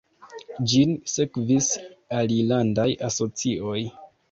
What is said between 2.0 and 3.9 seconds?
alilandaj asocioj.